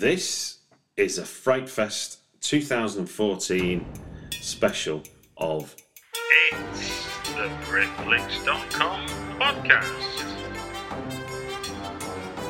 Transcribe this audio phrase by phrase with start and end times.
[0.00, 0.60] This
[0.96, 3.84] is a Fright Fest 2014
[4.40, 5.02] special
[5.36, 5.76] of
[6.50, 9.06] It's the Britflicks.com
[9.38, 10.24] podcast.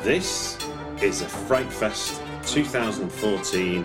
[0.05, 0.59] This
[1.03, 3.85] is a Fright Fest 2014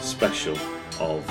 [0.00, 0.58] special
[0.98, 1.24] of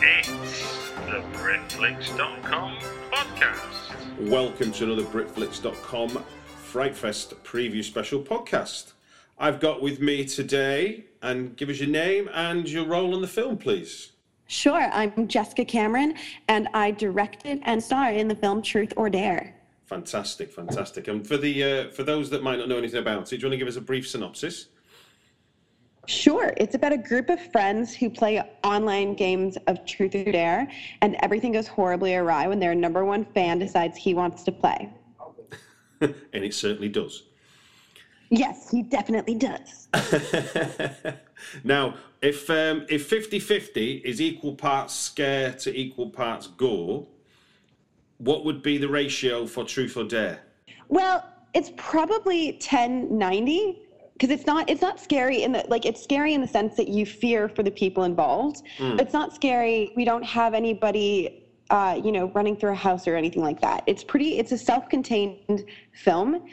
[0.00, 2.78] It's the Britflicks.com
[3.12, 4.30] podcast.
[4.30, 6.24] Welcome to another Britflicks.com
[6.56, 8.92] Fright Fest preview special podcast.
[9.40, 13.28] I've got with me today, and give us your name and your role in the
[13.28, 14.12] film, please.
[14.46, 16.14] Sure, I'm Jessica Cameron,
[16.48, 19.54] and I directed and starred in the film Truth or Dare.
[19.84, 21.08] Fantastic, fantastic.
[21.08, 23.46] And for the uh, for those that might not know anything about it, do you
[23.46, 24.68] want to give us a brief synopsis?
[26.06, 30.66] Sure, it's about a group of friends who play online games of Truth or Dare,
[31.02, 34.90] and everything goes horribly awry when their number one fan decides he wants to play.
[36.00, 37.27] and it certainly does.
[38.30, 39.88] Yes, he definitely does.
[41.64, 47.06] now, if um, if 50-50 is equal parts scare to equal parts gore,
[48.18, 50.40] what would be the ratio for truth or dare?
[50.88, 56.34] Well, it's probably 1090 because it's not it's not scary in the like it's scary
[56.34, 58.62] in the sense that you fear for the people involved.
[58.78, 59.92] But it's not scary.
[59.96, 63.84] We don't have anybody uh, you know running through a house or anything like that.
[63.86, 66.44] It's pretty it's a self-contained film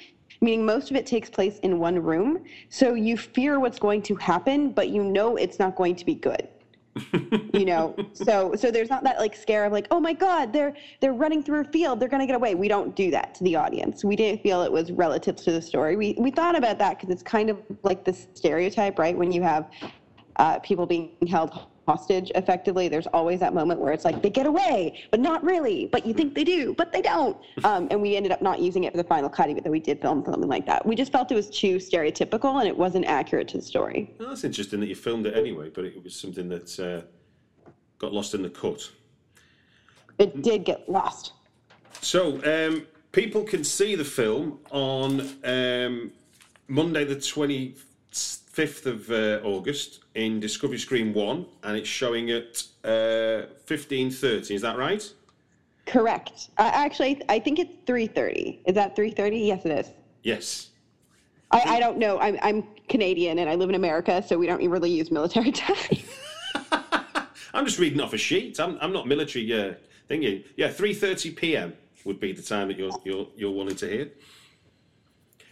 [0.42, 2.44] meaning most of it takes place in one room.
[2.70, 6.16] So you fear what's going to happen, but you know it's not going to be
[6.16, 6.48] good.
[7.54, 10.74] you know so so there's not that like scare of like oh my god they're
[11.02, 13.44] they're running through a field they're going to get away we don't do that to
[13.44, 16.80] the audience we didn't feel it was relative to the story we we thought about
[16.80, 19.70] that because it's kind of like the stereotype right when you have
[20.38, 24.46] uh, people being held hostage effectively there's always that moment where it's like they get
[24.46, 27.38] away but not really but you think they do but they don't.
[27.64, 29.80] Um, and we ended up not using it for the final cut even though we
[29.80, 30.86] did film something like that.
[30.86, 34.14] We just felt it was too stereotypical and it wasn't accurate to the story.
[34.20, 37.02] Well, that's interesting that you filmed it anyway, but it was something that uh,
[38.00, 38.90] got lost in the cut.
[40.18, 41.34] it did get lost.
[42.02, 46.12] So, um, people can see the film on um,
[46.68, 53.48] Monday, the 25th of uh, August in Discovery Screen 1, and it's showing at uh,
[53.68, 54.52] 15.30.
[54.52, 55.14] Is that right?
[55.86, 56.50] Correct.
[56.58, 58.60] Uh, actually, I think it's 3:30.
[58.66, 59.46] Is that 3:30?
[59.46, 59.92] Yes, it is.
[60.24, 60.70] Yes.
[61.52, 62.20] I, I don't know.
[62.20, 66.00] I'm, I'm Canadian and I live in America, so we don't really use military time.
[67.54, 68.60] I'm just reading off a sheet.
[68.60, 69.76] I'm, I'm not military uh,
[70.10, 70.46] thingy.
[70.58, 71.74] Yeah, 3.30 p.m.
[72.04, 74.10] would be the time that you're, you're, you're wanting to hear.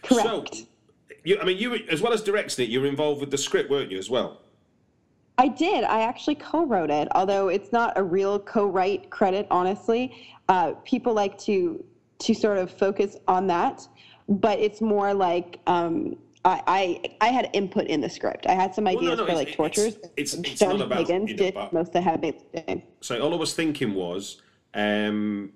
[0.02, 0.56] Correct.
[0.56, 0.64] So,
[1.22, 3.70] you, I mean, you as well as directing it, you were involved with the script,
[3.70, 4.40] weren't you, as well?
[5.36, 5.84] I did.
[5.84, 9.46] I actually co-wrote it, although it's not a real co-write credit.
[9.50, 10.14] Honestly,
[10.48, 11.84] uh, people like to
[12.20, 13.86] to sort of focus on that,
[14.28, 18.46] but it's more like um, I, I I had input in the script.
[18.46, 19.96] I had some no, ideas no, for like it's- tortures.
[20.16, 22.82] it's- it's John not about, Higgins you know, did about- most of the heavy lifting.
[23.00, 24.40] So all I was thinking was,
[24.74, 25.52] um,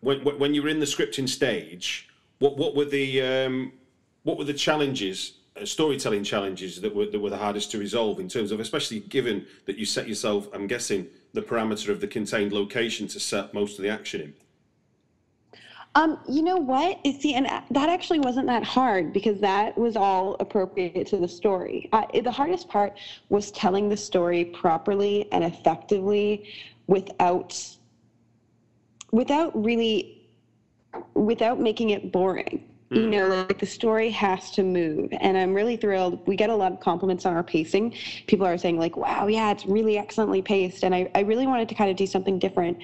[0.00, 3.72] when when you were in the scripting stage, what what were the um,
[4.22, 8.28] what were the challenges, storytelling challenges that were that were the hardest to resolve in
[8.28, 12.52] terms of, especially given that you set yourself, I'm guessing, the parameter of the contained
[12.52, 14.34] location to set most of the action in.
[15.96, 16.98] Um, you know what?
[17.20, 21.88] See, and that actually wasn't that hard because that was all appropriate to the story.
[21.92, 22.98] Uh, the hardest part
[23.28, 26.48] was telling the story properly and effectively
[26.88, 27.56] without
[29.12, 30.26] without really
[31.14, 32.68] without making it boring.
[32.90, 33.10] You mm.
[33.10, 35.08] know, like the story has to move.
[35.20, 36.26] And I'm really thrilled.
[36.26, 37.94] We get a lot of compliments on our pacing.
[38.26, 40.84] People are saying, like, wow, yeah, it's really excellently paced.
[40.84, 42.78] And I, I really wanted to kind of do something different.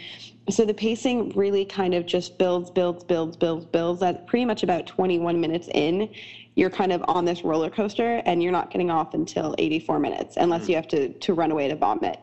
[0.49, 4.03] So the pacing really kind of just builds, builds, builds, builds, builds.
[4.03, 6.09] At pretty much about 21 minutes in,
[6.57, 10.37] you're kind of on this roller coaster and you're not getting off until 84 minutes,
[10.39, 10.71] unless mm.
[10.71, 12.19] you have to, to run away to vomit,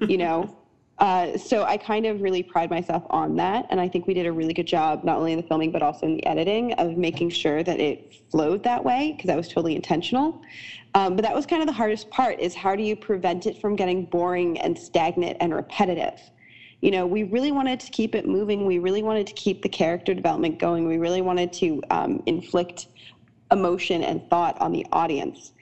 [0.00, 0.54] you know?
[0.98, 4.26] Uh, so I kind of really pride myself on that, and I think we did
[4.26, 6.96] a really good job, not only in the filming but also in the editing, of
[6.96, 10.40] making sure that it flowed that way because that was totally intentional.
[10.94, 13.58] Um, but that was kind of the hardest part: is how do you prevent it
[13.58, 16.20] from getting boring and stagnant and repetitive?
[16.80, 18.66] You know, we really wanted to keep it moving.
[18.66, 20.86] We really wanted to keep the character development going.
[20.88, 22.88] We really wanted to um, inflict
[23.52, 25.52] emotion and thought on the audience.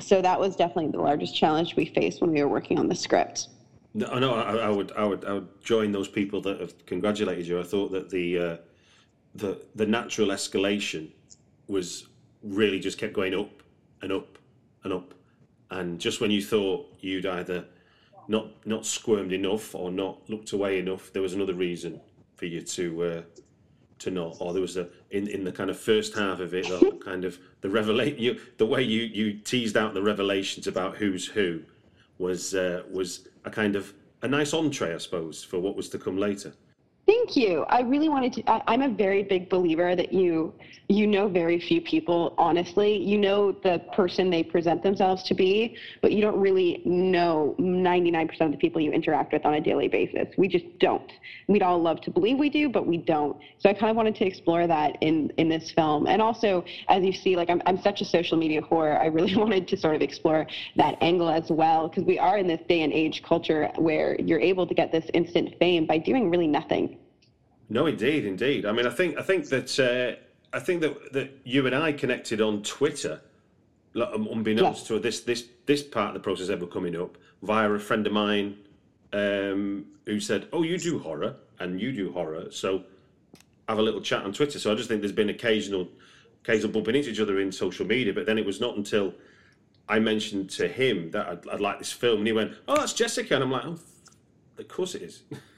[0.00, 2.94] so that was definitely the largest challenge we faced when we were working on the
[2.94, 3.48] script.
[3.94, 7.46] No, no, I, I would, I would, I would join those people that have congratulated
[7.46, 7.60] you.
[7.60, 8.56] I thought that the uh,
[9.34, 11.10] the the natural escalation
[11.68, 12.08] was
[12.42, 13.62] really just kept going up
[14.02, 14.38] and up
[14.82, 15.14] and up,
[15.70, 17.64] and just when you thought you'd either
[18.26, 22.00] not not squirmed enough or not looked away enough, there was another reason
[22.34, 23.22] for you to uh,
[24.00, 26.66] to not, or there was a in, in the kind of first half of it,
[26.68, 31.26] the kind of the revelation, the way you you teased out the revelations about who's
[31.26, 31.62] who,
[32.18, 35.98] was uh, was a kind of a nice entree, I suppose, for what was to
[35.98, 36.54] come later.
[37.06, 37.64] Thank you.
[37.68, 38.50] I really wanted to.
[38.50, 40.54] I, I'm a very big believer that you
[40.88, 42.96] you know very few people honestly.
[42.96, 48.40] You know the person they present themselves to be, but you don't really know 99%
[48.40, 50.28] of the people you interact with on a daily basis.
[50.38, 51.12] We just don't.
[51.46, 53.36] We'd all love to believe we do, but we don't.
[53.58, 56.06] So I kind of wanted to explore that in in this film.
[56.06, 58.98] And also, as you see, like I'm I'm such a social media whore.
[58.98, 60.46] I really wanted to sort of explore
[60.76, 64.40] that angle as well because we are in this day and age culture where you're
[64.40, 66.93] able to get this instant fame by doing really nothing.
[67.74, 68.66] No, indeed, indeed.
[68.66, 71.90] I mean, I think I think that uh, I think that that you and I
[71.92, 73.20] connected on Twitter,
[73.96, 78.06] unbeknownst to this this this part of the process ever coming up via a friend
[78.06, 78.58] of mine
[79.12, 82.84] um, who said, "Oh, you do horror and you do horror, so
[83.68, 85.88] have a little chat on Twitter." So I just think there's been occasional
[86.44, 89.12] occasional bumping into each other in social media, but then it was not until
[89.88, 92.92] I mentioned to him that I'd, I'd like this film, and he went, "Oh, that's
[92.92, 93.78] Jessica," and I'm like, "Oh,
[94.58, 95.24] of course it is."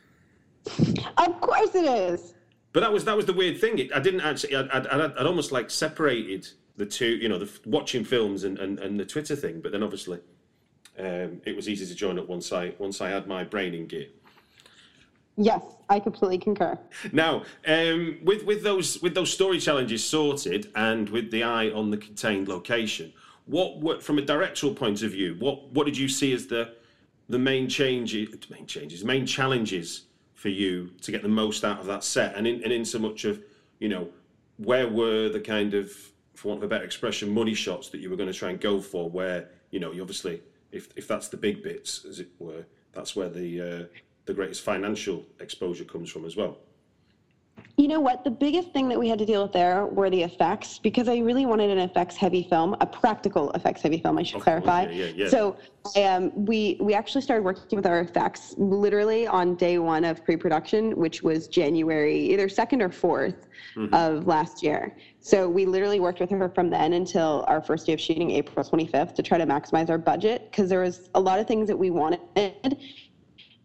[1.16, 2.34] Of course it is.
[2.72, 3.78] But that was that was the weird thing.
[3.78, 4.54] It, I didn't actually.
[4.54, 7.16] I'd, I'd, I'd, I'd almost like separated the two.
[7.16, 9.60] You know, the watching films and, and, and the Twitter thing.
[9.60, 10.20] But then obviously,
[10.98, 13.86] um, it was easy to join up once I once I had my brain in
[13.86, 14.08] gear.
[15.38, 16.78] Yes, I completely concur.
[17.12, 21.90] Now, um, with with those with those story challenges sorted, and with the eye on
[21.90, 23.12] the contained location,
[23.44, 26.74] what, what from a directorial point of view, what what did you see as the
[27.28, 30.05] the main changes, main changes, main challenges
[30.46, 32.36] for you to get the most out of that set?
[32.36, 33.42] And in, and in so much of,
[33.80, 34.08] you know,
[34.58, 35.90] where were the kind of,
[36.34, 38.60] for want of a better expression, money shots that you were going to try and
[38.60, 39.10] go for?
[39.10, 40.40] Where, you know, you obviously,
[40.70, 43.84] if, if that's the big bits, as it were, that's where the, uh,
[44.26, 46.58] the greatest financial exposure comes from as well.
[47.78, 48.24] You know what?
[48.24, 51.18] The biggest thing that we had to deal with there were the effects because I
[51.18, 54.16] really wanted an effects heavy film, a practical effects heavy film.
[54.16, 54.84] I should clarify.
[54.84, 55.28] Yeah, yeah, yeah.
[55.28, 55.56] So
[55.96, 60.96] um, we we actually started working with our effects literally on day one of pre-production,
[60.96, 63.36] which was January either second or 4th
[63.76, 63.94] Mm-hmm.
[63.94, 64.96] of last year.
[65.20, 68.64] So we literally worked with her from then until our first day of shooting, April
[68.64, 71.76] 25th, to try to maximize our budget because there was a lot of things that
[71.76, 72.78] we wanted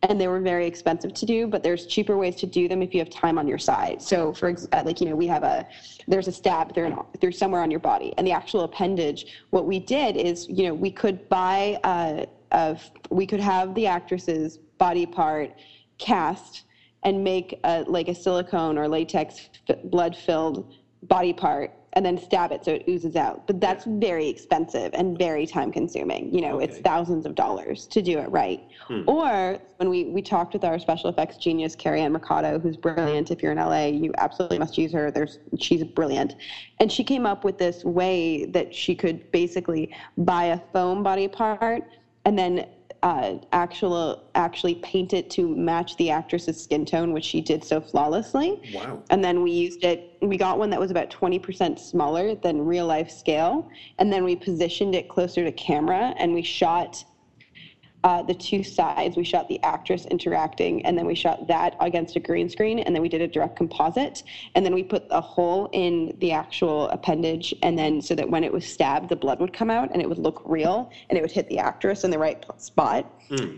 [0.04, 2.94] and they were very expensive to do but there's cheaper ways to do them if
[2.94, 4.02] you have time on your side.
[4.02, 5.68] So for uh, like you know we have a
[6.08, 8.14] there's a stab in, they're somewhere on your body.
[8.18, 12.90] And the actual appendage what we did is you know we could buy uh, of
[13.10, 15.54] we could have the actress's body part
[15.98, 16.66] cast
[17.04, 20.74] and make a, like a silicone or latex f- blood filled
[21.04, 23.46] body part and then stab it so it oozes out.
[23.48, 28.02] But that's very expensive and very time consuming you know it's thousands of dollars to
[28.02, 28.64] do it right.
[28.88, 29.04] Hmm.
[29.08, 33.32] Or when we we talked with our special effects genius carrie ann mercado who's brilliant.
[33.32, 35.12] If you're in la you absolutely must use her.
[35.12, 36.36] There's she's brilliant.
[36.80, 41.28] And she came up with this way that she could basically buy a foam body
[41.28, 41.84] part
[42.26, 42.68] and then
[43.04, 47.82] uh, actual actually paint it to match the actress's skin tone, which she did so
[47.82, 48.62] flawlessly.
[48.74, 49.02] Wow.
[49.10, 50.18] And then we used it.
[50.22, 54.36] We got one that was about 20% smaller than real life scale, and then we
[54.36, 57.04] positioned it closer to camera, and we shot
[58.04, 59.16] uh, the two sides.
[59.16, 62.96] We shot the actress interacting, and then we shot that against a green screen, and
[62.96, 64.24] then we did a direct composite,
[64.56, 68.44] and then we put a hole in the actual appendage, and then so that when
[68.44, 71.22] it was stabbed, the blood would come out, and it would look real, and it
[71.22, 73.06] would hit the actress in the right spot,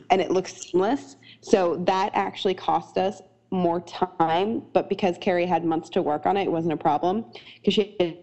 [0.10, 1.16] and it looks seamless.
[1.42, 3.22] So that actually cost us
[3.52, 7.26] more time, but because Carrie had months to work on it, it wasn't a problem
[7.56, 8.18] because she had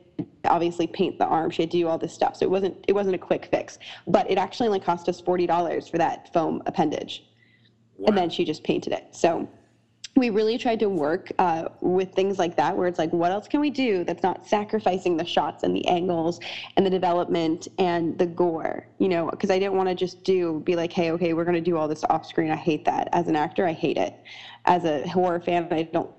[0.45, 1.51] obviously paint the arm.
[1.51, 3.79] She had to do all this stuff, so it wasn't it wasn't a quick fix.
[4.07, 7.25] But it actually only cost us forty dollars for that foam appendage,
[8.07, 9.09] and then she just painted it.
[9.13, 9.49] So
[10.17, 13.47] we really tried to work uh, with things like that, where it's like, what else
[13.47, 16.41] can we do that's not sacrificing the shots and the angles
[16.77, 19.31] and the development and the gore, you know?
[19.31, 21.77] Because I didn't want to just do be like, hey, okay, we're going to do
[21.77, 22.51] all this off screen.
[22.51, 23.09] I hate that.
[23.13, 24.15] As an actor, I hate it.
[24.65, 26.11] As a horror fan, I don't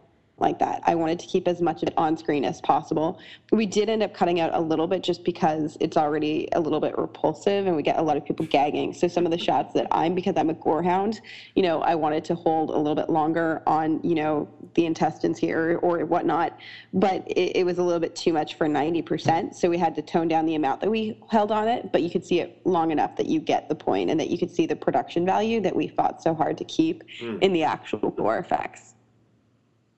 [0.42, 0.82] like that.
[0.86, 3.20] I wanted to keep as much of it on screen as possible.
[3.52, 6.80] We did end up cutting out a little bit just because it's already a little
[6.80, 8.94] bit repulsive and we get a lot of people gagging.
[8.94, 11.22] So some of the shots that I'm, because I'm a gore hound,
[11.56, 15.38] you know, I wanted to hold a little bit longer on, you know, the intestines
[15.38, 16.58] here or whatnot.
[16.94, 19.54] But it, it was a little bit too much for 90%.
[19.56, 21.92] So we had to tone down the amount that we held on it.
[21.92, 24.38] But you could see it long enough that you get the point and that you
[24.38, 27.42] could see the production value that we fought so hard to keep mm.
[27.42, 28.91] in the actual gore effects.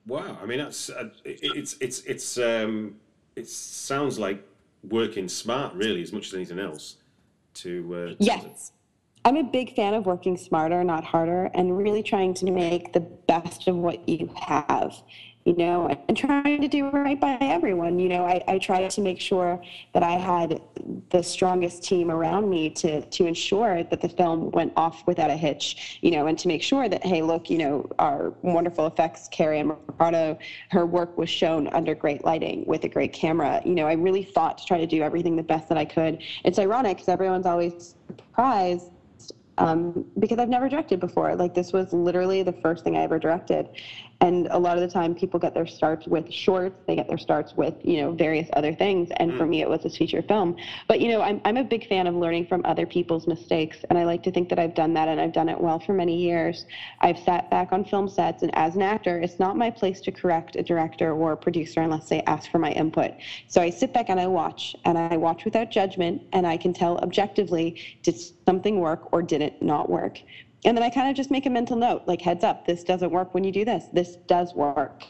[0.06, 2.96] Wow, I mean that's uh, it, it's it's it's um,
[3.36, 4.46] it sounds like
[4.88, 6.96] working smart, really, as much as anything else.
[7.54, 8.72] To, uh, yes,
[9.24, 13.00] I'm a big fan of working smarter, not harder, and really trying to make the
[13.00, 14.94] best of what you have
[15.44, 17.98] you know, and trying to do right by everyone.
[17.98, 20.60] You know, I, I tried to make sure that I had
[21.10, 25.36] the strongest team around me to to ensure that the film went off without a
[25.36, 29.28] hitch, you know, and to make sure that, hey, look, you know, our wonderful effects,
[29.30, 30.38] Carrie Ann Mercado,
[30.70, 33.60] her work was shown under great lighting with a great camera.
[33.64, 36.22] You know, I really thought to try to do everything the best that I could.
[36.44, 38.90] It's ironic because everyone's always surprised
[39.58, 41.34] um, because I've never directed before.
[41.36, 43.68] Like this was literally the first thing I ever directed,
[44.24, 46.80] and a lot of the time people get their starts with shorts.
[46.86, 49.10] They get their starts with you know various other things.
[49.18, 49.38] And mm.
[49.38, 50.56] for me it was this feature film.
[50.88, 53.78] But you know I'm, I'm a big fan of learning from other people's mistakes.
[53.90, 55.92] And i like to think that i've done that and i've done it well for
[55.92, 56.64] many years.
[57.00, 58.42] I've sat back on film sets.
[58.42, 61.82] And as an actor it's not my place to correct a director or a producer
[61.82, 63.12] unless they ask for my input.
[63.48, 64.74] So i sit back and i watch.
[64.86, 66.22] And i watch without judgment.
[66.32, 68.16] And i can tell objectively did
[68.46, 70.18] something work or did it not work
[70.64, 73.10] and then I kind of just make a mental note, like heads up, this doesn't
[73.10, 73.84] work when you do this.
[73.92, 75.04] This does work,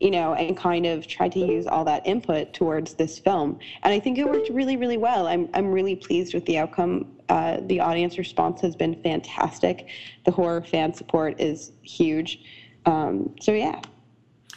[0.00, 3.60] you know, and kind of try to use all that input towards this film.
[3.84, 5.28] And I think it worked really, really well.
[5.28, 7.16] I'm I'm really pleased with the outcome.
[7.28, 9.86] Uh, the audience response has been fantastic.
[10.24, 12.40] The horror fan support is huge.
[12.84, 13.80] Um, so yeah.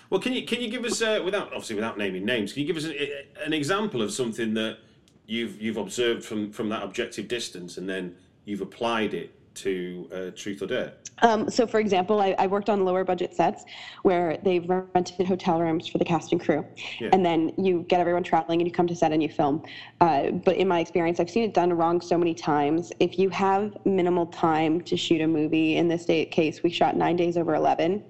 [0.10, 2.52] Well, can you can you give us uh, without obviously without naming names?
[2.52, 2.96] Can you give us an,
[3.44, 4.80] an example of something that
[5.28, 8.16] you've you've observed from from that objective distance, and then
[8.46, 10.94] you've applied it to uh, Truth or Dare?
[11.20, 13.64] Um, so, for example, I, I, worked on lower budget sets
[14.04, 16.66] where they've rented hotel rooms for the cast and crew,
[17.00, 17.10] yeah.
[17.14, 19.64] and then you get everyone traveling and you come to set and you film.
[20.02, 22.92] Uh, but in my experience, I've seen it done wrong so many times.
[23.00, 27.16] If you have minimal time to shoot a movie, in this case, we shot nine
[27.16, 28.04] days over 11,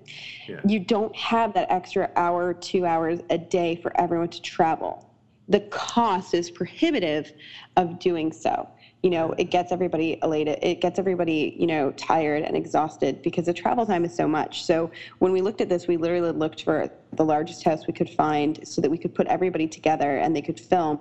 [0.47, 0.59] yeah.
[0.67, 5.11] you don't have that extra hour, two hours a day for everyone to travel.
[5.47, 7.31] The cost is prohibitive
[7.77, 8.67] of doing so
[9.05, 10.57] you know, it gets everybody elated.
[10.63, 14.63] It gets everybody, you know, tired and exhausted because the travel time is so much.
[14.63, 18.09] So when we looked at this, we literally looked for the largest house we could
[18.09, 20.99] find so that we could put everybody together and they could film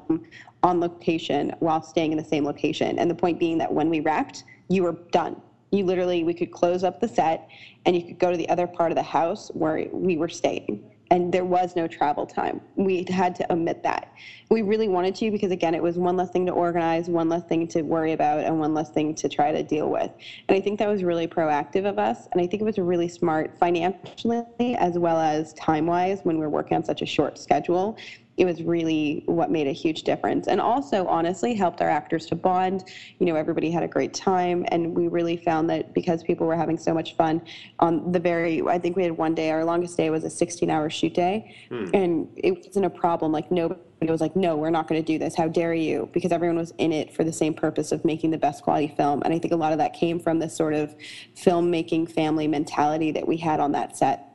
[0.62, 2.99] on location while staying in the same location.
[2.99, 5.40] And the point being that when we wrapped, you were done.
[5.73, 7.49] You literally, we could close up the set
[7.87, 10.82] and you could go to the other part of the house where we were staying
[11.14, 12.61] and there was no travel time.
[12.75, 14.12] We had to omit that.
[14.50, 17.44] We really wanted to because, again, it was one less thing to organize, one less
[17.44, 20.11] thing to worry about, and one less thing to try to deal with.
[20.49, 22.26] And I think that was really proactive of us.
[22.33, 26.40] And I think it was really smart financially as well as time wise when we
[26.42, 27.97] we're working on such a short schedule
[28.37, 30.49] it was really what made a huge difference.
[30.49, 32.85] And also honestly helped our actors to bond.
[33.19, 36.57] You know everybody had a great time and we really found that because people were
[36.57, 37.43] having so much fun
[37.79, 40.71] on the very i think we had one day our longest day was a 16
[40.71, 41.55] hour shoot day.
[41.69, 41.88] Hmm.
[41.95, 45.19] and it wasn't a problem like nobody was like no we're not going to do
[45.19, 45.35] this.
[45.35, 46.11] How dare you?
[46.12, 49.23] Because everyone was in it for the same purpose of making the best quality film.
[49.25, 50.95] And i think a lot of that came from this sort of
[51.37, 54.34] filmmaking family mentality that we had on that set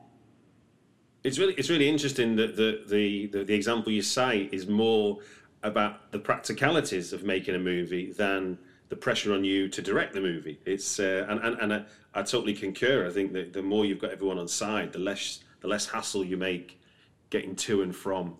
[1.24, 5.18] it's really it's really interesting that the, the the, the example you cite is more
[5.62, 8.58] about the practicalities of making a movie than
[8.88, 10.58] the pressure on you to direct the movie.
[10.64, 11.84] It's uh, and and, and I,
[12.14, 13.06] I, totally concur.
[13.06, 16.24] I think that the more you've got everyone on side, the less the less hassle
[16.24, 16.80] you make
[17.28, 18.36] getting to and from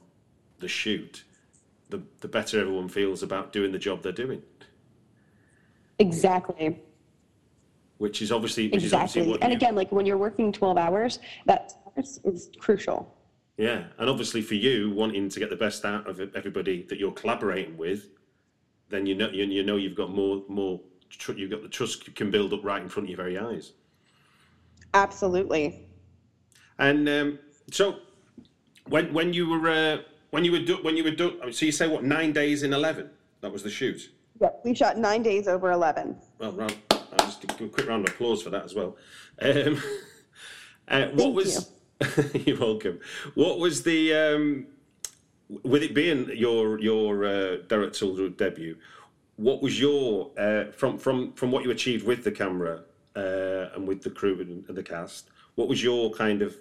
[0.59, 1.25] the shoot,
[1.91, 4.43] the the better everyone feels about doing the job they're doing.
[5.99, 6.81] Exactly.
[8.01, 9.21] Which is obviously which exactly.
[9.21, 11.75] Is obviously and again, like when you're working twelve hours, that's
[12.59, 13.15] crucial.
[13.59, 17.13] Yeah, and obviously for you wanting to get the best out of everybody that you're
[17.13, 18.09] collaborating with,
[18.89, 20.81] then you know you, you know you've got more more
[21.37, 23.73] you've got the trust you can build up right in front of your very eyes.
[24.95, 25.87] Absolutely.
[26.79, 27.39] And um,
[27.71, 27.99] so,
[28.89, 29.99] when when you were uh,
[30.31, 32.73] when you were do, when you were do, so you say what nine days in
[32.73, 33.11] eleven?
[33.43, 34.11] That was the shoot.
[34.41, 36.17] Yeah, we shot nine days over eleven.
[36.39, 36.79] Well, round,
[37.13, 38.97] I'll just give a quick round of applause for that as well.
[39.41, 39.83] Um,
[40.89, 41.57] uh, what was?
[41.57, 43.01] You You're welcome.
[43.35, 44.67] What was the um,
[45.63, 48.77] with it being your your uh, directorial debut?
[49.37, 52.83] What was your uh, from from from what you achieved with the camera
[53.17, 55.29] uh, and with the crew and, and the cast?
[55.57, 56.57] What was your kind of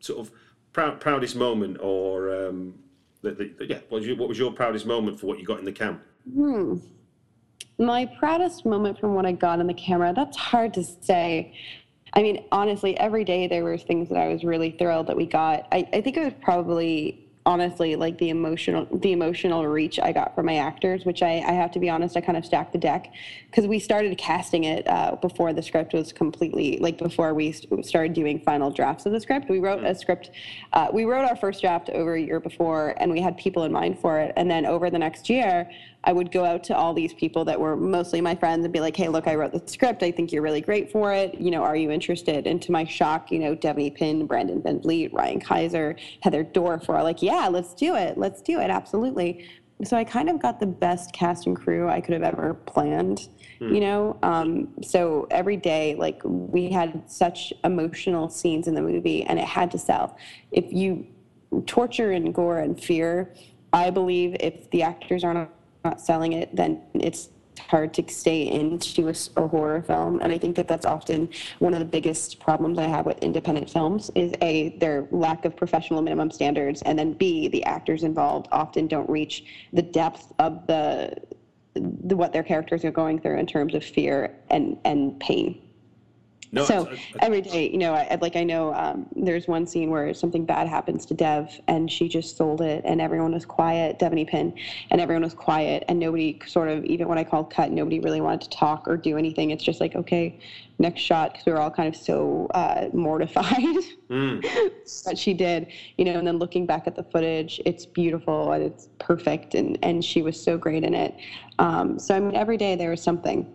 [0.00, 0.30] sort of
[0.72, 2.74] proud, proudest moment, or um,
[3.22, 5.58] the, the, yeah, what was, your, what was your proudest moment for what you got
[5.58, 6.02] in the camp?
[6.32, 6.76] Hmm.
[7.78, 11.54] My proudest moment from what I got on the camera, that's hard to say.
[12.14, 15.26] I mean, honestly, every day there were things that I was really thrilled that we
[15.26, 15.66] got.
[15.70, 20.34] I, I think it was probably honestly like the emotional the emotional reach I got
[20.34, 22.78] from my actors, which I, I have to be honest, I kind of stacked the
[22.78, 23.12] deck
[23.46, 28.12] because we started casting it uh, before the script was completely like before we started
[28.12, 29.48] doing final drafts of the script.
[29.48, 30.32] We wrote a script,
[30.72, 33.72] uh, we wrote our first draft over a year before, and we had people in
[33.72, 34.32] mind for it.
[34.36, 35.70] And then over the next year,
[36.06, 38.78] I would go out to all these people that were mostly my friends and be
[38.78, 40.04] like, hey, look, I wrote the script.
[40.04, 41.34] I think you're really great for it.
[41.34, 42.46] You know, are you interested?
[42.46, 46.86] And to my shock, you know, Devanny Pinn, Brandon Van Vleet, Ryan Kiser, Heather Dorff
[46.86, 48.18] were like, yeah, let's do it.
[48.18, 48.70] Let's do it.
[48.70, 49.46] Absolutely.
[49.84, 53.28] So I kind of got the best cast and crew I could have ever planned,
[53.60, 53.74] mm.
[53.74, 54.18] you know?
[54.22, 59.44] Um, so every day, like, we had such emotional scenes in the movie and it
[59.44, 60.16] had to sell.
[60.50, 61.06] If you
[61.66, 63.34] torture and gore and fear,
[63.72, 65.50] I believe if the actors aren't
[65.84, 67.28] not selling it, then it's
[67.58, 71.72] hard to stay into a, a, horror film and i think that that's often one
[71.72, 76.02] of the biggest problems i have with independent films is a their lack of professional
[76.02, 81.14] minimum standards and then b the actors involved often don't reach the depth of the,
[81.74, 85.65] the what their characters are going through in terms of fear and and pain
[86.52, 89.66] no, so I, I, every day, you know, I, like I know um, there's one
[89.66, 93.44] scene where something bad happens to Dev, and she just sold it, and everyone was
[93.44, 94.54] quiet, Devanny Pinn,
[94.90, 98.20] and everyone was quiet, and nobody sort of even when I called cut, nobody really
[98.20, 99.50] wanted to talk or do anything.
[99.50, 100.38] It's just like okay,
[100.78, 103.56] next shot, because we were all kind of so uh, mortified
[104.10, 104.42] mm.
[105.04, 106.18] that she did, you know.
[106.18, 110.22] And then looking back at the footage, it's beautiful and it's perfect, and and she
[110.22, 111.14] was so great in it.
[111.58, 113.50] Um, so I mean, every day there was something.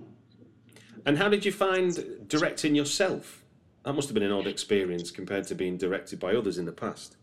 [1.06, 3.44] And how did you find directing yourself?
[3.84, 6.72] That must have been an odd experience compared to being directed by others in the
[6.72, 7.18] past.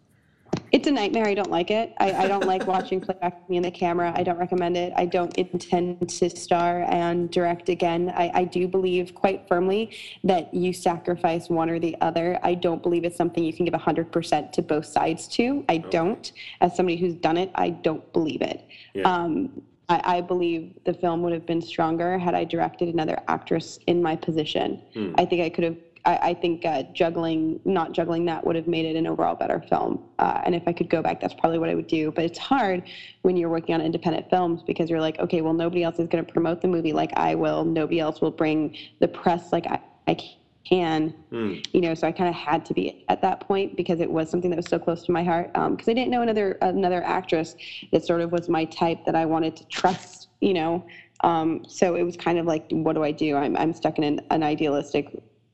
[0.73, 1.27] It's a nightmare.
[1.27, 1.95] I don't like it.
[1.99, 4.13] I, I don't like watching playback me in the camera.
[4.15, 4.93] I don't recommend it.
[4.97, 8.13] I don't intend to star and direct again.
[8.15, 12.39] I, I do believe quite firmly that you sacrifice one or the other.
[12.43, 15.65] I don't believe it's something you can give 100% to both sides to.
[15.69, 16.33] I don't.
[16.61, 18.67] As somebody who's done it, I don't believe it.
[18.95, 19.03] Yeah.
[19.03, 23.79] Um, I, I, believe the film would have been stronger had I directed another actress
[23.87, 24.83] in my position.
[24.95, 25.15] Mm.
[25.17, 25.77] I think I could have.
[26.05, 29.65] I, I think uh, juggling, not juggling that, would have made it an overall better
[29.69, 30.05] film.
[30.19, 32.11] Uh, and if I could go back, that's probably what I would do.
[32.11, 32.83] But it's hard
[33.23, 36.25] when you're working on independent films because you're like, okay, well, nobody else is going
[36.25, 37.65] to promote the movie like I will.
[37.65, 40.17] Nobody else will bring the press like I, I
[40.65, 41.65] can mm.
[41.73, 44.29] you know so i kind of had to be at that point because it was
[44.29, 47.03] something that was so close to my heart because um, i didn't know another another
[47.05, 47.57] actress
[47.93, 50.85] that sort of was my type that i wanted to trust you know?
[51.25, 53.35] Um, so it was kind of like what do i do?
[53.35, 55.09] I'm, I'm stuck in an, an idealistic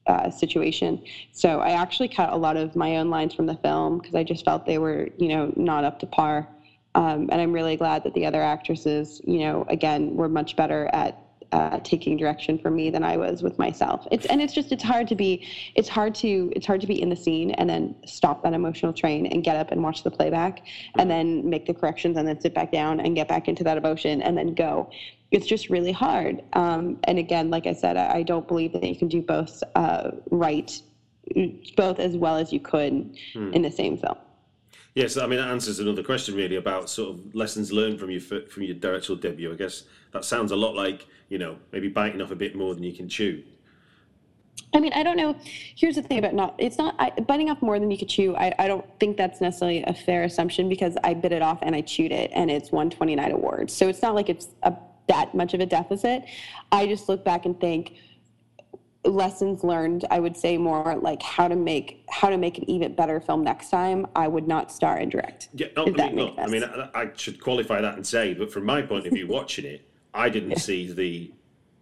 [0.07, 1.03] uh, situation.
[1.33, 4.23] So i actually cut a lot of my own lines from the film because i
[4.23, 6.49] just felt they were you know not up to par.
[6.97, 10.91] Um, and i'm really glad that the other actresses you know again were much better
[10.93, 11.19] at
[11.55, 14.09] uh, taking direction from me than I was with myself.
[14.11, 17.01] It's and it's just it's hard to be it's hard to it's hard to be
[17.01, 20.11] in the scene and then stop that emotional train and get up and watch the
[20.11, 20.67] playback
[20.99, 23.77] and then make the corrections and then sit back down and get back into that
[23.79, 24.91] emotion and then go.
[25.31, 26.43] It's just really hard.
[26.55, 29.63] Um, and again, like I said, I, I, don't believe that you can do both
[29.75, 30.71] uh, right,
[31.77, 33.53] both as well as you could hmm.
[33.53, 34.17] in the same film.
[34.95, 38.21] Yes, I mean that answers another question really about sort of lessons learned from your
[38.21, 39.53] from your directorial debut.
[39.53, 39.85] I guess
[40.15, 42.93] that sounds a lot like you know, maybe biting off a bit more than you
[42.93, 43.43] can chew.
[44.73, 45.37] I mean, I don't know.
[45.77, 48.37] Here's the thing about not, it's not I, biting off more than you could chew.
[48.37, 51.75] I, I don't think that's necessarily a fair assumption because I bit it off and
[51.75, 53.73] I chewed it and it's 129 awards.
[53.73, 54.75] So it's not like it's a,
[55.09, 56.25] that much of a deficit.
[56.73, 57.97] I just look back and think
[59.05, 60.05] lessons learned.
[60.11, 63.45] I would say more like how to make, how to make an even better film
[63.45, 64.07] next time.
[64.15, 65.49] I would not star and direct.
[65.55, 68.35] Yeah, oh, no, I mean, look, I mean, I, I should qualify that and say,
[68.35, 71.33] but from my point of view, watching it, I didn't see the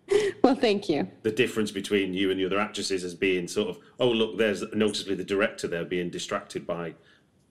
[0.43, 1.09] well, thank you.
[1.23, 4.63] The difference between you and the other actresses as being sort of, oh look, there's
[4.75, 6.95] noticeably the director there being distracted by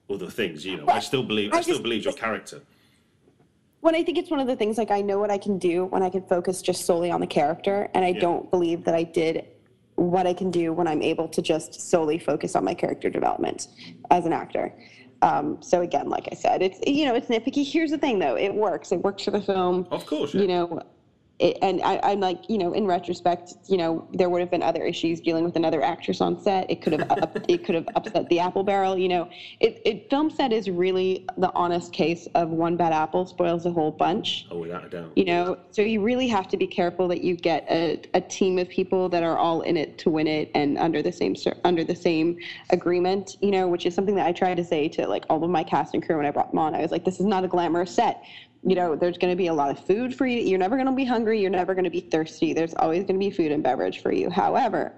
[0.09, 0.65] other things.
[0.65, 2.61] You know, I still believe, I, I still just, believe your character.
[3.79, 5.85] When I think it's one of the things like I know what I can do
[5.85, 8.19] when I can focus just solely on the character, and I yeah.
[8.19, 9.45] don't believe that I did
[9.95, 13.67] what I can do when I'm able to just solely focus on my character development
[14.09, 14.73] as an actor.
[15.21, 17.65] Um, so again, like I said, it's you know it's nitpicky.
[17.65, 18.91] Here's the thing, though, it works.
[18.91, 19.87] It works for the film.
[19.91, 20.41] Of course, yeah.
[20.41, 20.81] you know,
[21.41, 24.61] it, and I, am like, you know, in retrospect, you know, there would have been
[24.61, 26.69] other issues dealing with another actress on set.
[26.69, 28.97] It could have up, it could have upset the apple barrel.
[28.97, 33.25] You know, it, it film set is really the honest case of one bad apple
[33.25, 34.45] spoils a whole bunch.
[34.51, 35.11] Oh, without a doubt.
[35.15, 38.59] You know, so you really have to be careful that you get a, a team
[38.59, 41.83] of people that are all in it to win it and under the same under
[41.83, 42.37] the same
[42.69, 43.37] agreement.
[43.41, 45.63] You know, which is something that I try to say to like all of my
[45.63, 46.75] cast and crew when I brought them on.
[46.75, 48.23] I was like, this is not a glamorous set
[48.63, 50.39] you know, there's going to be a lot of food for you.
[50.39, 51.41] You're never going to be hungry.
[51.41, 52.53] You're never going to be thirsty.
[52.53, 54.29] There's always going to be food and beverage for you.
[54.29, 54.93] However,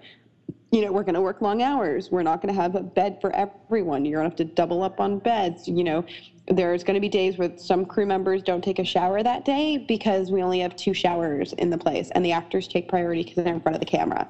[0.71, 2.09] you know, we're going to work long hours.
[2.11, 4.03] We're not going to have a bed for everyone.
[4.05, 5.67] You're going to have to double up on beds.
[5.67, 6.05] You know,
[6.47, 9.77] there's going to be days where some crew members don't take a shower that day
[9.77, 13.43] because we only have two showers in the place and the actors take priority because
[13.43, 14.27] they're in front of the camera.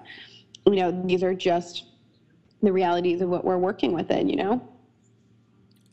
[0.68, 1.86] You know, these are just
[2.62, 4.70] the realities of what we're working within, you know?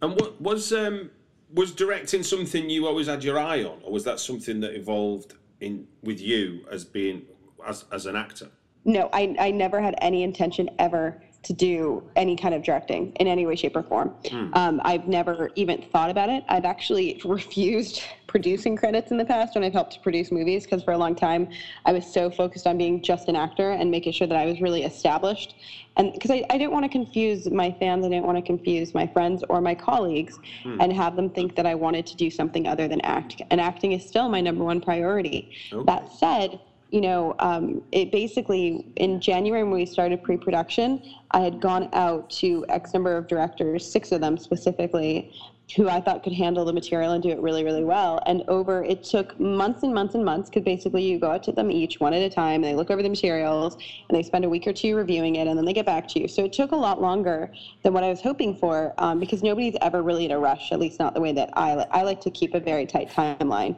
[0.03, 1.11] And what was, um,
[1.52, 5.34] was directing something you always had your eye on, or was that something that evolved
[5.60, 7.22] in with you as being
[7.66, 8.48] as as an actor?
[8.84, 13.26] No, I I never had any intention ever to do any kind of directing in
[13.26, 14.14] any way, shape, or form.
[14.24, 14.54] Mm.
[14.54, 16.44] Um, I've never even thought about it.
[16.48, 20.84] I've actually refused producing credits in the past when I've helped to produce movies because
[20.84, 21.48] for a long time
[21.84, 24.60] I was so focused on being just an actor and making sure that I was
[24.60, 25.56] really established.
[25.96, 28.94] And because I, I didn't want to confuse my fans, I didn't want to confuse
[28.94, 30.76] my friends or my colleagues mm.
[30.80, 33.42] and have them think that I wanted to do something other than act.
[33.50, 35.50] And acting is still my number one priority.
[35.72, 35.84] Okay.
[35.86, 41.60] That said, you know, um, it basically in January when we started pre-production, I had
[41.60, 45.32] gone out to X number of directors, six of them specifically,
[45.76, 48.20] who I thought could handle the material and do it really, really well.
[48.26, 51.52] And over, it took months and months and months because basically you go out to
[51.52, 53.74] them each one at a time, and they look over the materials,
[54.09, 56.20] and they spend a week or two reviewing it, and then they get back to
[56.20, 56.28] you.
[56.28, 57.52] So it took a lot longer
[57.83, 60.78] than what I was hoping for um, because nobody's ever really in a rush, at
[60.78, 61.88] least not the way that I like.
[61.90, 63.76] I like to keep a very tight timeline.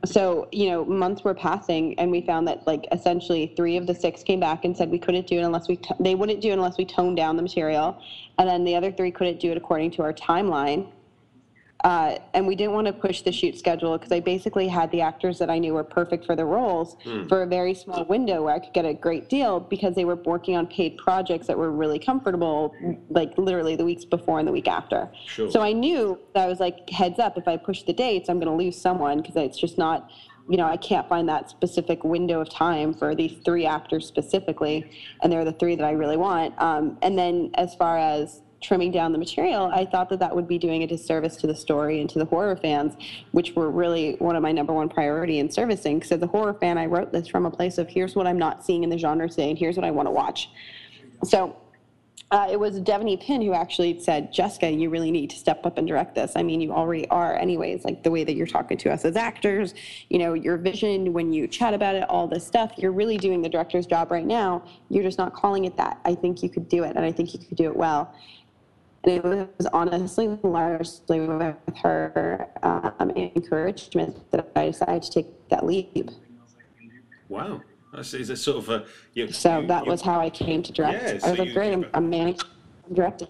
[0.04, 3.94] so, you know, months were passing, and we found that like essentially three of the
[3.94, 6.50] six came back and said we couldn't do it unless we, t- they wouldn't do
[6.50, 8.00] it unless we toned down the material.
[8.38, 10.92] And then the other three couldn't do it according to our timeline
[11.84, 15.02] uh, and we didn't want to push the shoot schedule because I basically had the
[15.02, 17.28] actors that I knew were perfect for the roles mm.
[17.28, 20.16] for a very small window where I could get a great deal because they were
[20.16, 22.74] working on paid projects that were really comfortable,
[23.10, 25.10] like literally the weeks before and the week after.
[25.26, 25.50] Sure.
[25.50, 28.40] So I knew that I was like, heads up, if I push the dates, I'm
[28.40, 30.10] going to lose someone because it's just not
[30.48, 34.88] you know, I can't find that specific window of time for these three actors specifically,
[35.22, 36.54] and they're the three that I really want.
[36.62, 40.48] Um, and then as far as trimming down the material, I thought that that would
[40.48, 42.94] be doing a disservice to the story and to the horror fans,
[43.30, 45.98] which were really one of my number one priority in servicing.
[45.98, 48.38] Because as a horror fan, I wrote this from a place of here's what I'm
[48.38, 50.50] not seeing in the genre today, and here's what I want to watch.
[51.24, 51.56] So
[52.32, 55.78] uh, it was Devanny Pinn who actually said, Jessica, you really need to step up
[55.78, 56.32] and direct this.
[56.34, 59.14] I mean, you already are, anyways, like the way that you're talking to us as
[59.14, 59.74] actors,
[60.08, 63.42] you know, your vision when you chat about it, all this stuff, you're really doing
[63.42, 64.64] the director's job right now.
[64.88, 66.00] You're just not calling it that.
[66.04, 68.12] I think you could do it, and I think you could do it well.
[69.06, 76.10] It was honestly largely with her um, encouragement that I decided to take that leap.
[77.28, 77.62] Wow.
[77.92, 78.86] That's, is it sort of a.
[79.14, 81.02] You, so you, that you, was how I came to direct.
[81.02, 82.48] Yeah, so I was like, great, I'm, I'm managing,
[82.92, 83.28] directing.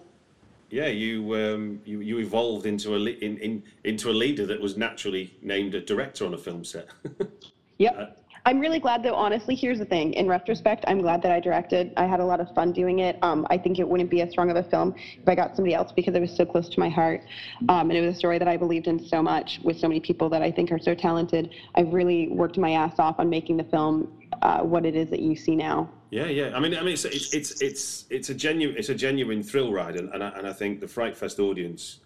[0.71, 4.75] Yeah, you um, you you evolved into a in, in into a leader that was
[4.75, 6.87] naturally named a director on a film set.
[7.77, 8.19] yep.
[8.47, 10.13] I'm really glad though, honestly, here's the thing.
[10.13, 11.91] In retrospect, I'm glad that I directed.
[11.97, 13.19] I had a lot of fun doing it.
[13.21, 15.75] Um, I think it wouldn't be as strong of a film if I got somebody
[15.75, 17.25] else because it was so close to my heart.
[17.67, 19.99] Um, and it was a story that I believed in so much with so many
[19.99, 21.49] people that I think are so talented.
[21.75, 25.19] I've really worked my ass off on making the film uh, what it is that
[25.19, 25.89] you see now.
[26.11, 26.55] Yeah, yeah.
[26.55, 29.73] I mean, I mean, it's it's it's it's, it's a genuine it's a genuine thrill
[29.73, 31.99] ride, and and I, and I think the Fright Fest audience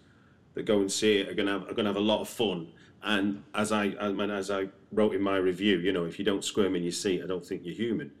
[0.54, 2.66] that go and see it are to have, are to have a lot of fun.
[3.04, 6.76] And as I, as I wrote in my review, you know, if you don't squirm
[6.76, 8.12] in your seat, I don't think you're human.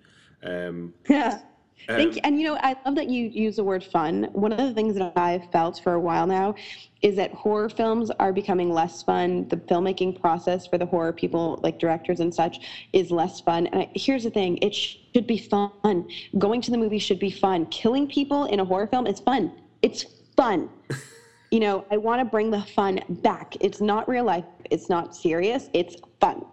[0.42, 1.40] Um, yeah.
[1.88, 2.20] Um, Thank you.
[2.24, 4.28] And you know, I love that you use the word fun.
[4.32, 6.54] One of the things that I've felt for a while now
[7.00, 9.48] is that horror films are becoming less fun.
[9.48, 12.60] The filmmaking process for the horror people, like directors and such,
[12.92, 13.66] is less fun.
[13.68, 16.08] And I, here's the thing it should be fun.
[16.38, 17.66] Going to the movie should be fun.
[17.66, 19.52] Killing people in a horror film is fun.
[19.82, 20.04] It's
[20.36, 20.68] fun.
[21.50, 23.56] you know, I want to bring the fun back.
[23.60, 24.44] It's not real life.
[24.70, 25.68] It's not serious.
[25.72, 26.44] It's fun.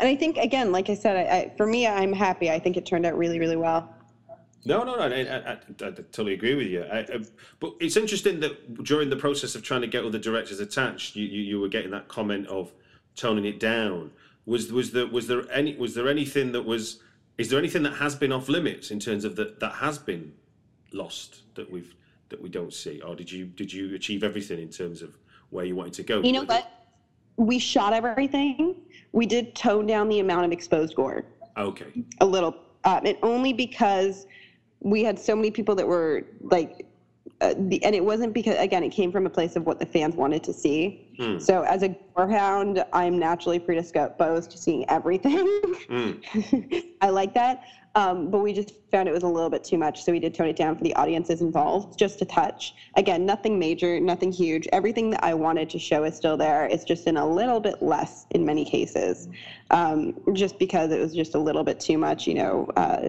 [0.00, 2.50] And I think, again, like I said, I, I, for me, I'm happy.
[2.50, 3.94] I think it turned out really, really well.
[4.64, 5.02] No, no, no.
[5.02, 6.84] I, I, I totally agree with you.
[7.60, 11.16] but it's interesting that during the process of trying to get all the directors attached,
[11.16, 12.72] you, you, you were getting that comment of
[13.14, 14.10] toning it down.
[14.46, 17.00] Was was there was there any was there anything that was
[17.36, 20.32] is there anything that has been off limits in terms of that that has been
[20.92, 21.94] lost that we've
[22.30, 25.16] that we don't see, or did you did you achieve everything in terms of
[25.50, 26.22] where you wanted to go?
[26.22, 26.70] You know what?
[27.36, 28.76] We shot everything.
[29.12, 31.24] We did tone down the amount of exposed gore
[31.56, 31.86] Okay.
[32.20, 34.26] a little, um, and only because
[34.80, 36.86] we had so many people that were like,
[37.40, 39.86] uh, the, and it wasn't because again it came from a place of what the
[39.86, 41.06] fans wanted to see.
[41.38, 45.46] So as a gorehound, I'm naturally predisposed to seeing everything.
[47.02, 47.62] I like that,
[47.94, 50.34] um, but we just found it was a little bit too much, so we did
[50.34, 52.74] tone it down for the audiences involved, just a touch.
[52.96, 54.68] Again, nothing major, nothing huge.
[54.72, 56.66] Everything that I wanted to show is still there.
[56.66, 59.28] It's just in a little bit less in many cases,
[59.70, 62.26] um, just because it was just a little bit too much.
[62.26, 63.08] You know, uh,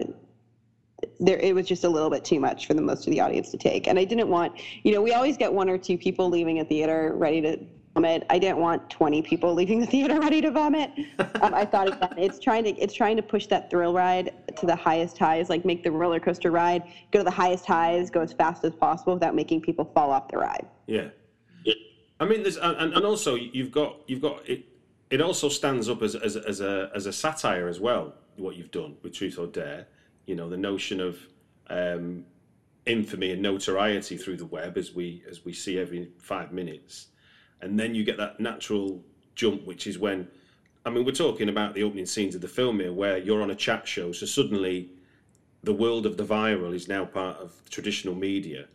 [1.20, 3.50] there it was just a little bit too much for the most of the audience
[3.50, 4.52] to take and i didn't want
[4.84, 7.58] you know we always get one or two people leaving a theater ready to
[7.94, 10.90] vomit i didn't want 20 people leaving the theater ready to vomit
[11.42, 14.66] um, i thought again, it's trying to it's trying to push that thrill ride to
[14.66, 18.20] the highest highs like make the roller coaster ride go to the highest highs go
[18.20, 21.08] as fast as possible without making people fall off the ride Yeah.
[22.22, 24.64] I mean, there's and, and also you've got you've got it.
[25.10, 28.14] It also stands up as as as a as a satire as well.
[28.36, 29.88] What you've done with Truth or Dare,
[30.26, 31.18] you know, the notion of
[31.68, 32.24] um,
[32.86, 37.08] infamy and notoriety through the web, as we as we see every five minutes,
[37.62, 39.02] and then you get that natural
[39.34, 40.28] jump, which is when,
[40.84, 43.50] I mean, we're talking about the opening scenes of the film here, where you're on
[43.50, 44.90] a chat show, so suddenly
[45.62, 48.66] the world of the viral is now part of traditional media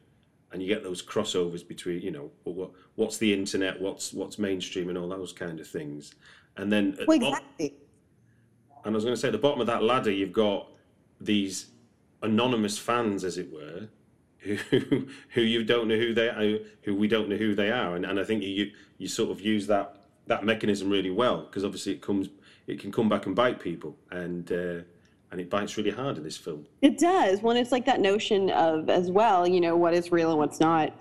[0.51, 4.89] and you get those crossovers between you know what, what's the internet what's what's mainstream
[4.89, 6.15] and all those kind of things.
[6.55, 7.73] And then at well exactly.
[8.85, 10.71] and i was going to say at the bottom of that ladder you've got
[11.19, 11.67] these
[12.23, 13.87] anonymous fans as it were
[14.39, 17.95] who who you don't know who they are who we don't know who they are
[17.95, 19.97] and, and i think you you sort of use that
[20.27, 22.29] that mechanism really well because obviously it comes
[22.67, 24.81] it can come back and bite people and uh,
[25.31, 27.41] and it bites really hard in this film It does.
[27.41, 30.59] When it's like that notion of as well, you know, what is real and what's
[30.59, 30.93] not.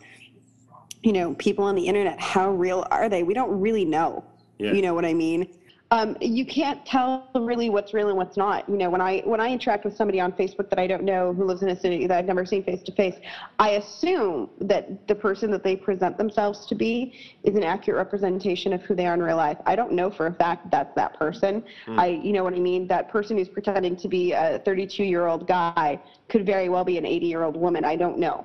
[1.03, 3.23] You know, people on the internet, how real are they?
[3.23, 4.25] We don't really know.
[4.59, 4.73] Yeah.
[4.73, 5.49] You know what I mean?
[5.93, 8.69] Um, you can't tell really what's real and what's not.
[8.69, 11.33] You know, when I when I interact with somebody on Facebook that I don't know
[11.33, 13.15] who lives in a city that I've never seen face to face,
[13.61, 17.13] I assume that the person that they present themselves to be
[17.45, 19.59] is an accurate representation of who they are in real life.
[19.65, 21.63] I don't know for a fact that's that person.
[21.99, 22.89] I, you know what I mean?
[22.89, 26.99] That person who's pretending to be a 32 year old guy could very well be
[26.99, 27.85] an 80 year old woman.
[27.85, 28.45] I don't know.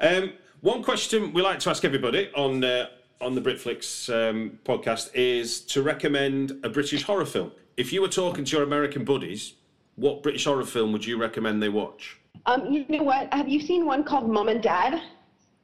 [0.00, 2.86] Um, one question we like to ask everybody on uh,
[3.24, 7.50] on the Britflicks um, podcast is to recommend a British horror film.
[7.76, 9.54] If you were talking to your American buddies,
[9.96, 12.18] what British horror film would you recommend they watch?
[12.46, 13.32] Um, you know what?
[13.32, 15.00] Have you seen one called Mom and Dad?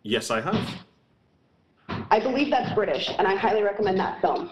[0.02, 0.68] Yes, I have.
[2.10, 4.50] I believe that's British, and I highly recommend that film.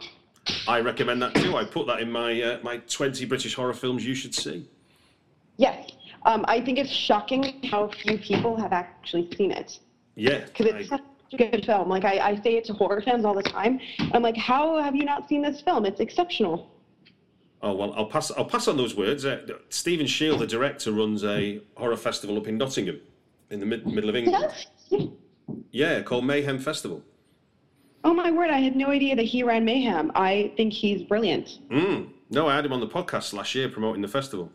[0.66, 1.56] I recommend that too.
[1.56, 4.68] I put that in my uh, my twenty British horror films you should see.
[5.56, 5.90] Yes.
[6.26, 9.78] Um, I think it's shocking how few people have actually seen it.
[10.14, 11.88] Yeah, Because I- it's such a good film.
[11.88, 13.78] Like, I, I say it to horror fans all the time.
[14.12, 15.84] I'm like, how have you not seen this film?
[15.84, 16.70] It's exceptional.
[17.60, 18.30] Oh well, I'll pass.
[18.30, 19.24] I'll pass on those words.
[19.24, 23.00] Uh, Steven Sheil, the director, runs a horror festival up in Nottingham,
[23.50, 24.52] in the mid- middle of England.
[25.72, 27.02] Yeah, called Mayhem Festival.
[28.04, 28.50] Oh, my word.
[28.50, 30.12] I had no idea that he ran Mayhem.
[30.14, 31.58] I think he's brilliant.
[31.68, 32.10] Mm.
[32.30, 34.52] No, I had him on the podcast last year promoting the festival.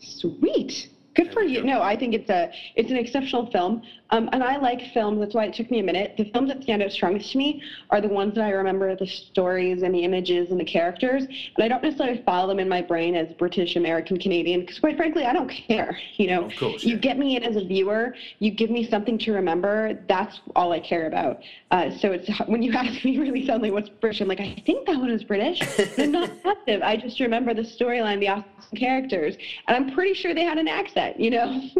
[0.00, 0.88] Sweet.
[1.14, 1.60] Good for you.
[1.60, 1.66] go.
[1.66, 5.20] No, I think it's a it's an exceptional film, um, and I like films.
[5.20, 6.14] That's why it took me a minute.
[6.16, 9.06] The films that stand out strongest to me are the ones that I remember the
[9.06, 12.80] stories and the images and the characters, and I don't necessarily file them in my
[12.80, 15.98] brain as British, American, Canadian, because quite frankly, I don't care.
[16.16, 19.32] You know, course, you get me in as a viewer, you give me something to
[19.32, 19.98] remember.
[20.08, 21.40] That's all I care about.
[21.70, 24.86] Uh, so it's when you ask me really suddenly what's British, I'm like, I think
[24.86, 25.60] that one is British.
[25.98, 26.82] I'm not positive.
[26.82, 30.68] I just remember the storyline, the awesome characters, and I'm pretty sure they had an
[30.68, 31.20] accent.
[31.20, 31.70] You know.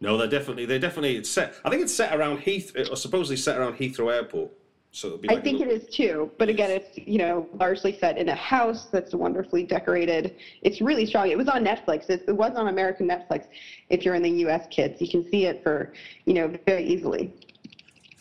[0.00, 1.54] No, they're definitely they're definitely it's set.
[1.64, 4.50] I think it's set around Heath, or supposedly set around Heathrow Airport.
[4.90, 5.30] So it'll be.
[5.30, 8.28] I think a it little- is too, but again, it's you know largely set in
[8.28, 10.36] a house that's wonderfully decorated.
[10.62, 11.30] It's really strong.
[11.30, 12.08] It was on Netflix.
[12.10, 13.46] It, it was on American Netflix.
[13.90, 15.92] If you're in the U.S., kids, you can see it for
[16.26, 17.32] you know very easily.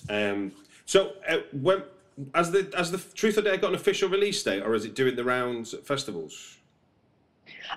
[0.10, 0.52] Um,
[0.86, 1.84] so uh, when
[2.34, 4.96] has the has the Truth or Dare got an official release date, or is it
[4.96, 6.58] doing the rounds at festivals?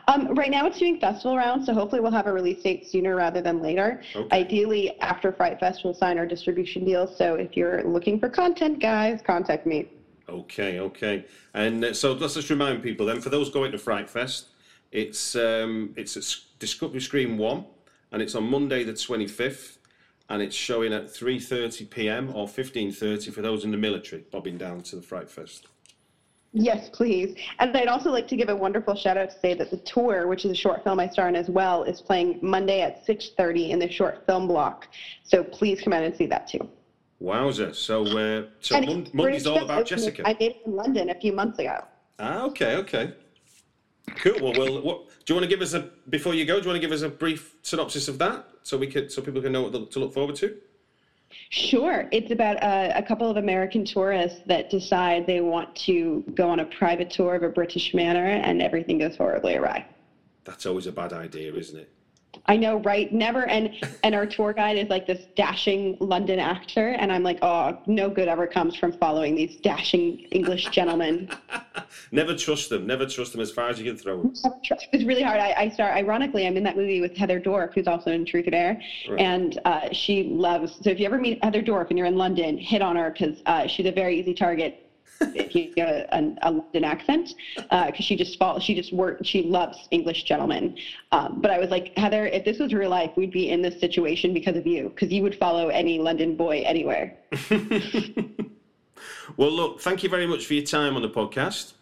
[0.08, 3.16] Um, right now, it's doing festival rounds, so hopefully we'll have a release date sooner
[3.16, 4.02] rather than later.
[4.14, 4.36] Okay.
[4.36, 7.06] Ideally, after Fright Fest, we'll sign our distribution deal.
[7.06, 9.86] So if you're looking for content, guys, contact me.
[10.28, 11.24] Okay, okay.
[11.54, 14.48] And uh, so let's just remind people then, for those going to Fright Fest,
[14.92, 17.64] it's um, it's at Discovery Screen One,
[18.10, 19.78] and it's on Monday the twenty fifth,
[20.28, 22.32] and it's showing at three thirty p.m.
[22.34, 25.68] or fifteen thirty for those in the military bobbing down to the Fright Fest.
[26.58, 27.36] Yes, please.
[27.58, 30.26] And I'd also like to give a wonderful shout out to say that the tour,
[30.26, 33.72] which is a short film I star in as well, is playing Monday at 6:30
[33.72, 34.88] in the short film block.
[35.22, 36.66] So please come out and see that too.
[37.22, 37.74] Wowza!
[37.74, 40.22] So uh, so Mon- Monday's all about Jessica.
[40.26, 41.84] I made it in London a few months ago.
[42.18, 43.12] Ah, okay, okay.
[44.16, 44.40] Cool.
[44.40, 46.54] Well, well, what do you want to give us a before you go?
[46.54, 49.20] Do you want to give us a brief synopsis of that so we could so
[49.20, 50.56] people can know what to look forward to?
[51.50, 52.08] Sure.
[52.12, 56.60] It's about a, a, couple of American tourists that decide they want to go on
[56.60, 59.86] a private tour of a British manor, and everything goes horribly awry.
[60.44, 61.90] That's always a bad idea, isn't it?
[62.46, 63.12] I know, right?
[63.12, 63.46] Never.
[63.46, 63.70] And
[64.02, 68.10] and our tour guide is like this dashing London actor, and I'm like, oh, no
[68.10, 71.30] good ever comes from following these dashing English gentlemen.
[72.12, 72.86] never trust them.
[72.86, 74.32] Never trust them as far as you can throw them.
[74.92, 75.40] It's really hard.
[75.40, 75.94] I, I start.
[75.96, 79.20] Ironically, I'm in that movie with Heather Dorff, who's also in Truth or Dare, right.
[79.20, 80.78] and uh, she loves.
[80.82, 83.42] So if you ever meet Heather Dorff and you're in London, hit on her because
[83.46, 84.85] uh, she's a very easy target
[85.20, 89.20] if you get a, a, London accent, because uh, she just fall, she just work,
[89.24, 90.76] she loves English gentlemen.
[91.12, 93.80] Um, but I was like, Heather, if this was real life, we'd be in this
[93.80, 97.16] situation because of you, because you would follow any London boy anywhere.
[99.36, 101.74] well, look, thank you very much for your time on the podcast.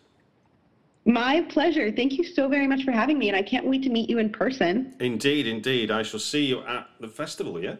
[1.06, 1.92] My pleasure.
[1.92, 4.18] Thank you so very much for having me, and I can't wait to meet you
[4.18, 4.94] in person.
[5.00, 5.90] Indeed, indeed.
[5.90, 7.76] I shall see you at the festival, yeah?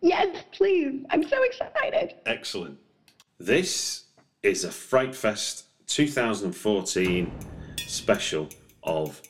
[0.00, 1.04] Yes, please.
[1.10, 2.14] I'm so excited.
[2.26, 2.78] Excellent.
[3.38, 4.04] This
[4.42, 7.32] is a Frightfest 2014
[7.86, 8.48] special
[8.84, 9.20] of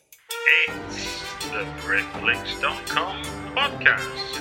[0.69, 3.23] It's the Britflicks.com
[3.55, 4.39] podcast.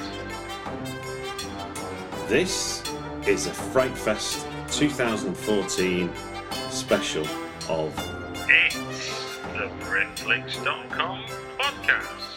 [2.28, 2.84] This
[3.26, 6.10] is a Frightfest 2014
[6.70, 7.26] special
[7.70, 7.94] of
[8.50, 11.24] It's the Britflicks.com
[11.58, 12.37] podcast.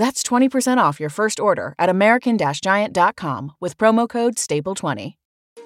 [0.00, 5.12] That's 20% off your first order at American Giant.com with promo code STAPLE20.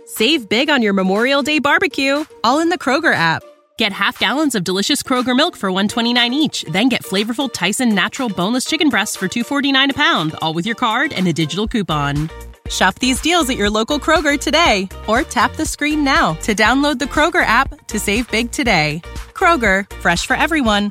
[0.06, 3.44] Save big on your Memorial Day barbecue, all in the Kroger app.
[3.78, 8.28] Get half gallons of delicious Kroger milk for 129 each, then get flavorful Tyson natural
[8.28, 12.28] boneless chicken breasts for 249 a pound, all with your card and a digital coupon.
[12.68, 16.98] Shop these deals at your local Kroger today or tap the screen now to download
[16.98, 19.00] the Kroger app to save big today.
[19.32, 20.90] Kroger, fresh for everyone.